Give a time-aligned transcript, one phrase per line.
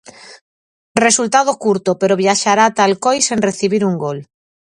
[1.05, 4.19] Resultado curto pero viaxará ata Alcoi sen recibir un gol.